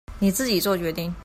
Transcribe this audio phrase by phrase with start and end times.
[0.19, 1.13] 你自己作決定